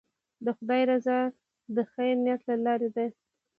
[0.45, 1.19] د خدای رضا
[1.75, 3.05] د خیر نیت له لارې ده.